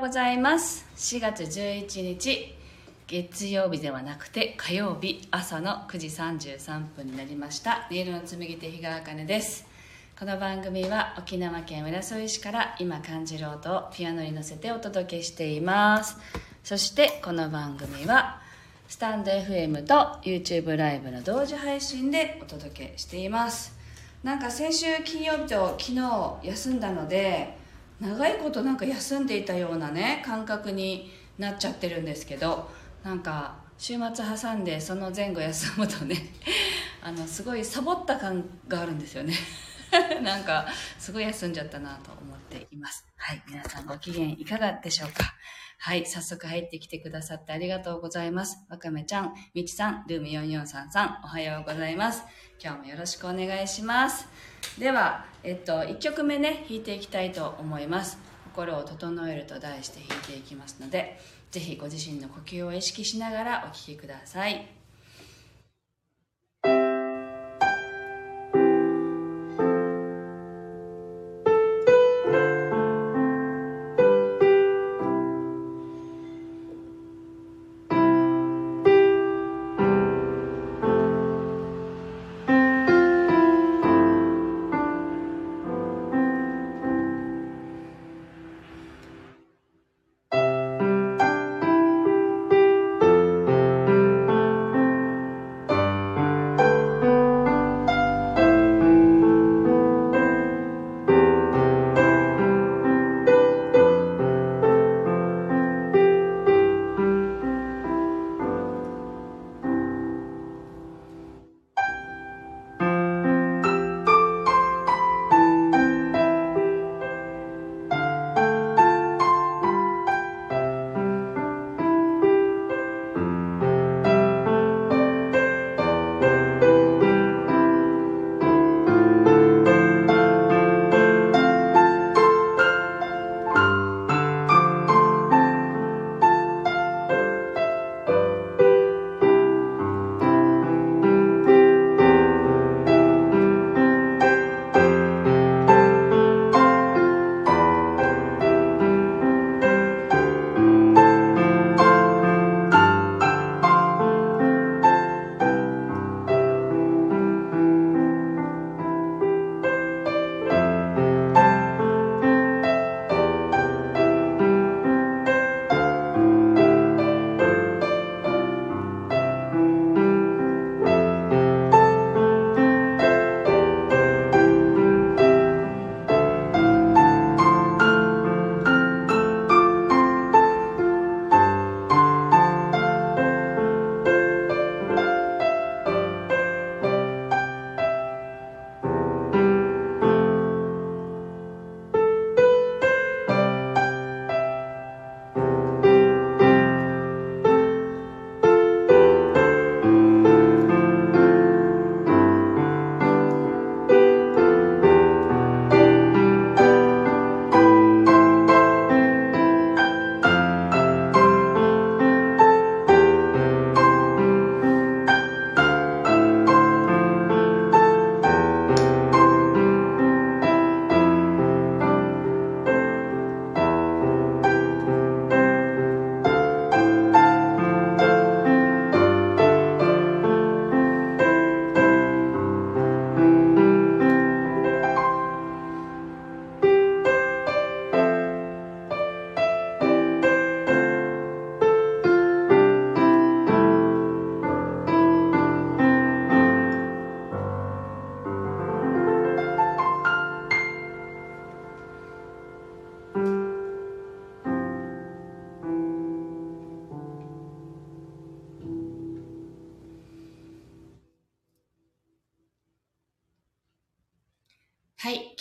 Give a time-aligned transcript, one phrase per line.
[0.00, 0.86] うございます。
[0.96, 2.54] 4月11日
[3.06, 7.86] 月曜日ではなくて火曜日朝の9時33分になりました。
[7.90, 9.66] ネイルの紡手日川茜です。
[10.18, 16.16] この番組は沖縄県浦添市から今感じる音をピアノに乗せてお届けしています。
[16.64, 18.40] そしてこの番組は
[18.88, 23.76] スタンド FM と YouTube ライブの同時配信でお届けしています。
[24.24, 27.59] なんか先週金曜日と昨日休んだので
[28.00, 32.70] 長いことなんか休んでいたようなね感覚になっちゃってるんですけど
[33.02, 36.16] なんか週末挟んでその前後休むとね
[37.02, 39.34] あのすごいサボった感があるんですよね。
[40.22, 40.66] なんか
[40.98, 43.04] すごい休んじゃったなと思っています。
[43.16, 45.34] はい皆さんご機嫌いかがでしょうか？
[45.82, 48.66] はい早速入ってきてくださってありがとうございます。
[48.68, 52.22] わかめちゃんみちさんルーム4433おはようございます。
[52.62, 54.28] 今日もよろしくお願いします。
[54.78, 58.18] では、えっと、1曲目ね弾いていきたいと思います。
[58.52, 61.18] 心を整えると題して弾いていきますので
[61.50, 64.79] ぜひご自身の呼吸を意識しながらお聴きください。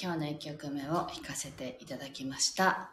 [0.01, 2.89] 今日の1曲目を弾かせていただきました。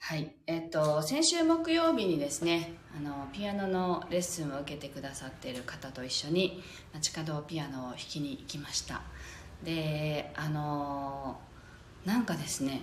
[0.00, 0.32] はい。
[0.48, 6.60] えっと、先週木曜日にですね、あの、ピアノのレッスンを受けてくださっている方と一緒に、
[6.92, 9.02] 街角ピアノを弾きに行きました。
[9.62, 11.38] で、あの、
[12.04, 12.82] なんかですね、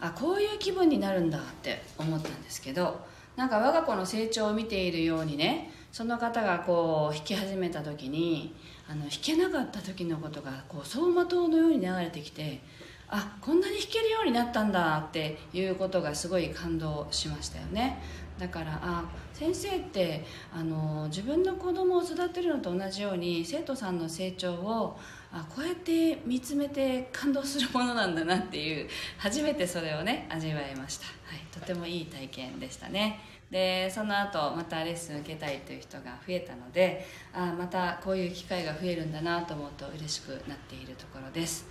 [0.00, 3.04] あ、こういう気分になるんだって思ったんですけど、
[3.36, 8.52] なんか我が子の成長を見ているようにね、その方がこう弾き始めた時に
[8.88, 12.60] あの弾けなかった時のことがこう走馬灯のように流れてきて
[13.08, 18.00] あこんなに弾けるようになったんだっていうことがすごい感動しましたよね。
[18.38, 24.98] だからあ先生ってあの自分の子供を育てるのと同じように生徒さんの成長を
[25.32, 33.20] あこうやって見つめて感動するものなんだなっていう初めてそれをね味わいました、はい、とてもいい体験でしたね。
[33.50, 41.66] でその後またレッスン受けたいという人が増えたのであまたこういう機会が増えるんだなと思うと嬉しくなっているところです。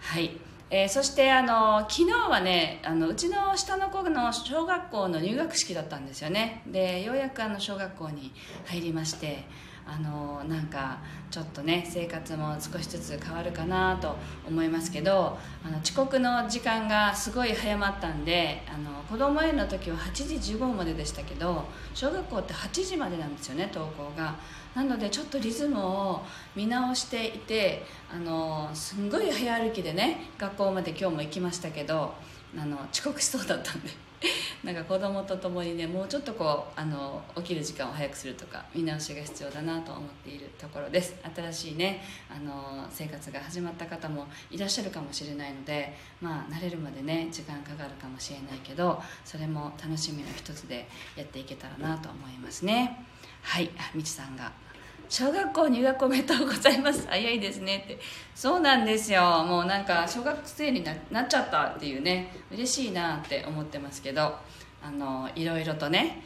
[0.00, 0.30] はい。
[0.68, 6.62] えー、そしてあの昨日はねあのうちの下の子の小学校の入学式だったんですよね。
[6.66, 8.32] でようやくあの小学校に
[8.64, 9.44] 入りまして
[9.86, 10.98] あのなんか
[11.30, 14.16] ちょっとね生活も少しずつ変わるかなと
[14.46, 24.34] 思いますけどあの遅刻の時間がすごい早まったんであの子供園の時は8時15分まででしたけど小学校って8時までなんですよね登校が。
[24.74, 26.22] なのでちょっとリズムを
[26.54, 32.12] 見直していてあのすんごい早歩きでね学校まで今日も行きましたけど
[32.58, 34.05] あの遅刻しそうだったんで。
[34.64, 41.14] なんか子供と共にねもうちょっとこうあの起きる時間を早くするとか見直しが必要だなと思っているところです。
[41.34, 53.04] 新しいねあの生活が始まった方もいらっしゃるかもしれないのでまあ慣れるまでね時間かかるかもしれないけどそれも楽しみの一つでやっていけたらなと思いますね。
[53.42, 53.70] はい。
[53.94, 54.65] みちさんが。
[55.08, 57.06] 小学校入学おめでとうございます。
[57.08, 57.82] 早いですね。
[57.84, 57.98] って。
[58.34, 59.44] そうなんですよ。
[59.44, 62.32] もうなんか小学生になっちゃったっていうね。
[62.50, 64.36] 嬉しいなって思ってますけど。
[64.82, 66.22] あのいろいろとね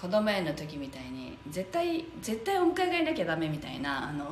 [0.00, 4.30] 子供園の時みたいに絶対絶対お迎えがいなきゃダメみたいなあの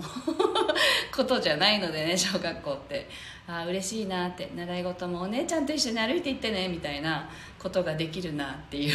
[1.15, 3.09] ことじゃないのでね小学校って。
[3.47, 4.51] ああ嬉しいなって。
[4.55, 7.29] 習い事もお姉ちゃんと一緒に歩いていってねみたいな
[7.59, 8.95] ことができるなっていう。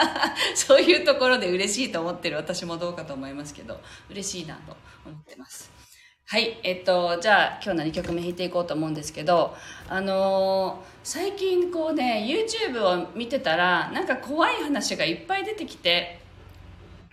[0.54, 3.80] そういうところで嬉しいと思ってる私もどうかと思いますけど
[4.10, 4.76] 嬉しいなと
[5.06, 5.70] 思ってます。
[6.28, 9.54] はい、えっと、じゃあ今日の2曲目弾いていこうと思うんですけど、
[9.88, 16.18] あのー、最近こうね、YouTube を見てたら、なんか怖い話がいっぱい出てきて、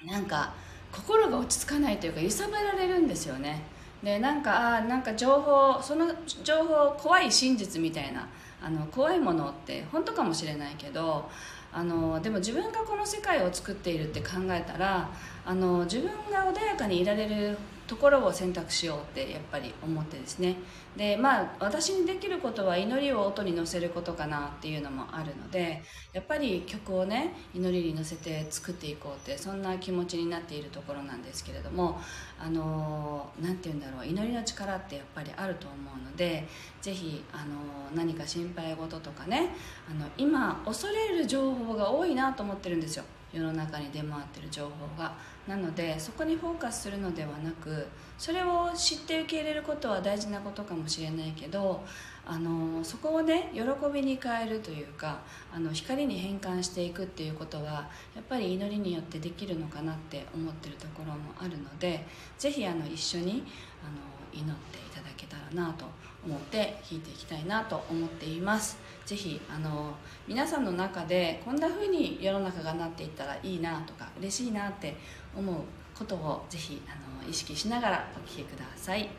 [0.04, 0.56] なんか
[0.92, 3.62] 心が落ち着かないというか揺さぶられるんですよね。
[4.02, 6.08] で、なんか、あなんか情報、その
[6.44, 8.28] 情報、怖い真実みたいな、
[8.64, 11.30] あの怖いものって本当かもしれないけど、
[11.72, 15.10] あのでも自分がこの世界を作っているって考えたら
[15.44, 17.58] あの自分が穏やかにいられる
[17.94, 20.56] ところを選択しようってやっぱり思ってですね。
[20.98, 25.82] でまあ私にできることは祈りを音に乗せることかなっていうのもあるので
[26.12, 32.00] やっぱり曲をね祈りに乗せて作っていこうってそんな気持ちになっているところなんですけれども
[32.40, 36.48] あの何て言うんだろう祈りの力ってやっぱりあると思うので
[36.82, 39.50] 是非あの何か心配事とかね
[39.90, 43.04] あの今恐れる情報が多いなと思ってるんですよ。
[43.34, 45.14] 世の中に出回ってる情報が。
[45.48, 47.86] なのでそこにフォーカスするのではなく
[48.18, 51.84] それを知って受け入れることは大事なことかもしれないけど
[52.26, 53.62] あのそこをね喜
[53.94, 55.20] びに変えるというか
[55.54, 62.06] あの光に変換していくっていうことはやっぱり祈りによってできるのかなって思ってるところもあるので
[62.40, 63.44] 是非一緒に
[63.84, 65.86] あの祈っていただけたらなと
[66.26, 68.78] 思って弾いていきたいなと思っています。
[69.06, 69.94] ぜひあの
[70.28, 74.96] 皆さんの中でこんな風に世の中がなっていったらいいなとか嬉しいなって
[75.36, 75.56] 思う
[75.98, 79.00] ことをぜひあの意識しながらお聴きください。
[79.00, 79.10] はい、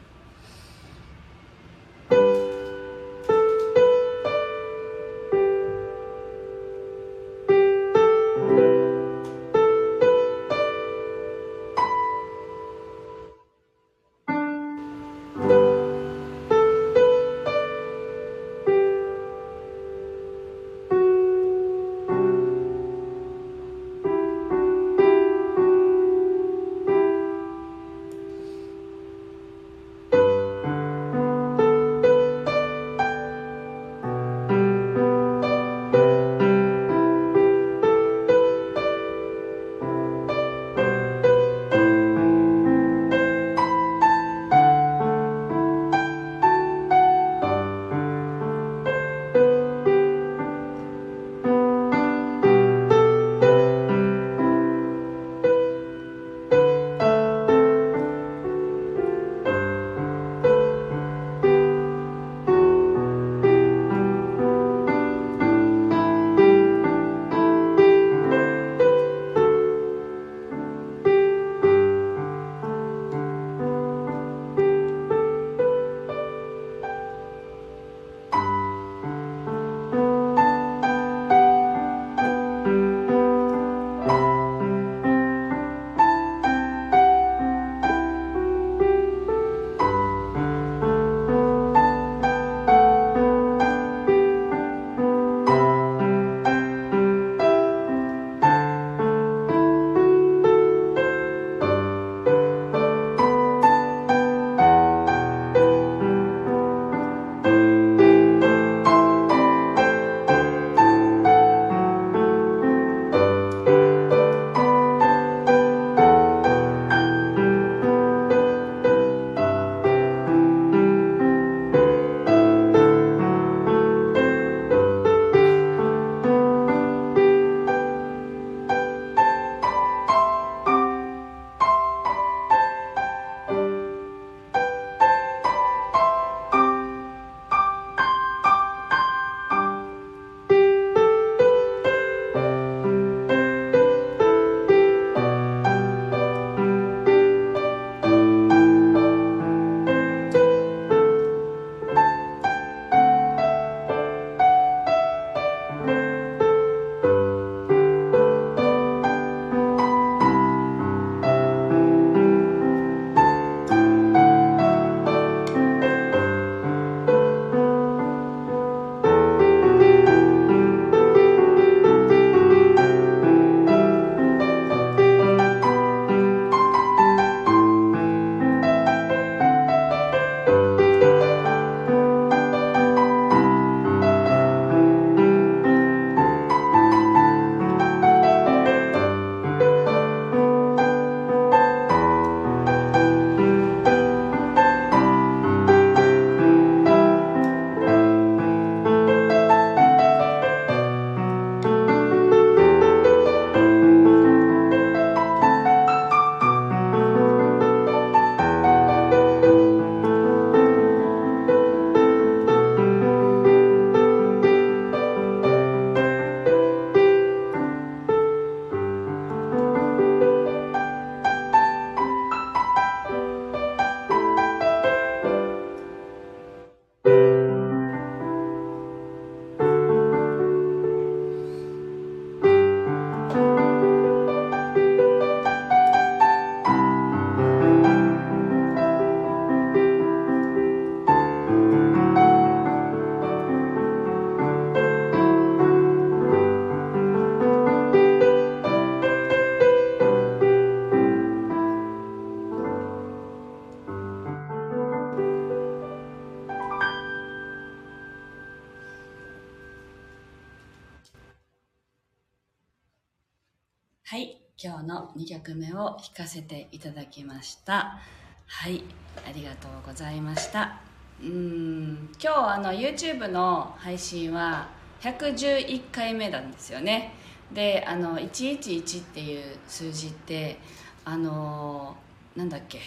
[265.44, 267.98] 曲目を弾かせていただきました。
[268.46, 268.82] はい、
[269.28, 270.80] ありがとうございました。
[271.20, 274.68] うん、今日あの YouTube の配信は
[275.02, 277.12] 111回目なんですよね。
[277.52, 280.58] で、あの111っていう数字って
[281.04, 281.94] あの
[282.36, 282.80] なんだっけ？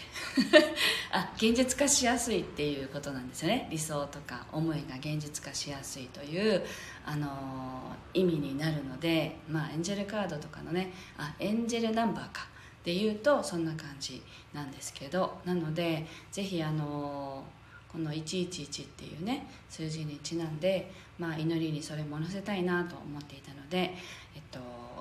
[1.11, 3.67] あ現実化しやすいっていうことなんですよね。
[3.71, 6.65] 理想とか思いが現実化しやすいという、
[7.05, 12.47] あの意味になるので、まあ、エンジェルカードとかのねあエンジェルナンバーか
[12.83, 14.21] でいうとそんな感じ
[14.53, 17.43] なんですけどなのでぜひあの
[17.91, 23.93] この111っていうね数字にちなんで、まあ、祈りにそれも載せたいなと思っていたので、
[24.35, 24.59] えっと、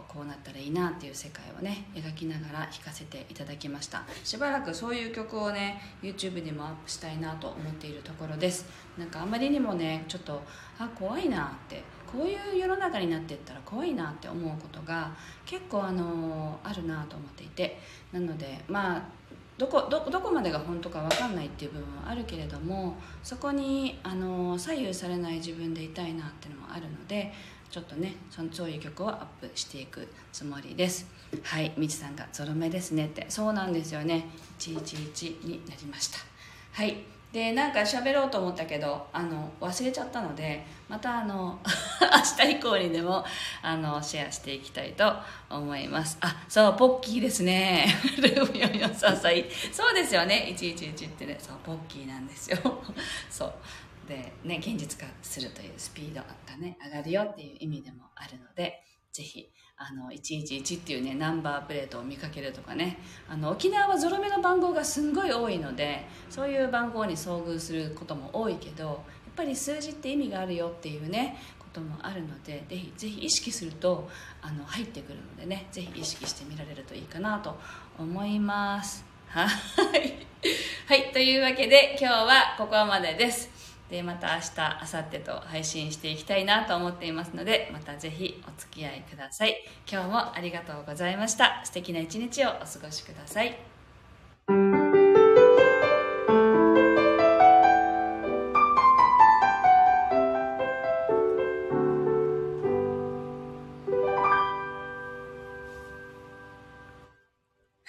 [0.09, 4.05] こうなったらいいなっていう世界をね描きながら弾かせていただきました。
[4.25, 8.67] しばらくそういう曲をね YouTube にもアップしたいなと思っているところです。
[8.97, 10.43] なんかあまりにもねちょっと
[10.79, 15.11] あ怖いなってこういう世の中になっていったら怖いなって思うことが
[15.45, 17.79] 結構あのあるなと思っていて。
[18.13, 19.03] なのでまあ
[19.59, 27.33] どこどどこまでが本当か分かんないっていう部分はあるけれどもそこにあの左右されない自分でいたいなっていうのもあるので
[27.71, 31.07] ちょっとねそのそういう曲をアップしていくつもりです。
[31.43, 33.27] はいみちさんが「ゾロ目ですね」って。
[33.29, 34.27] そうなんですよね。
[34.59, 36.19] 111になりました。
[36.73, 37.16] はい。
[37.37, 41.59] でなんか喋ろうと思ったけどあの忘れちゃったのでまたあの
[42.41, 43.23] 明日以降にでも
[43.61, 45.13] あのシェアしていきたいと
[45.51, 46.17] 思います。
[46.23, 47.95] あそうポッキーですね。
[48.17, 50.47] ルーム4 4 3歳そうですよね。
[50.59, 51.37] 111ってね。
[51.39, 52.57] そうポッキーなんですよ。
[53.29, 53.53] そう。
[54.09, 58.83] でね現実化するというスピードがね上がるよっていう意味でもあるので
[59.17, 62.99] ぜひあの111っていうねナンバープレートを見かけるとかね。
[63.31, 68.97] あの沖縄はゾロ目の番号がすんごい多いのでそういう番号に遭遇することも多いけどやっ
[69.35, 74.07] ぱり数字って意味があるよっていうねこともあるのでぜひぜひ意識すると
[74.43, 77.59] あの入ってくるのでねぜひ意識してみられるといいかなと
[77.99, 79.03] 思います。
[79.29, 79.49] はい。
[80.89, 81.13] はい。
[81.13, 83.49] というわけで今日はここまでです。
[83.91, 84.51] でまた明日
[84.95, 89.57] 明後日と配信していきたいなと思っていますのでまたぜひお付き合いください
[89.91, 93.57] 今日もありがとうございました素敵な一日をお過ごしください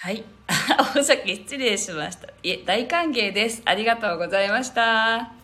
[0.00, 0.24] はい。
[0.96, 2.28] お先失礼しました。
[2.42, 3.60] いえ、大歓迎です。
[3.66, 5.37] ありがとうございました。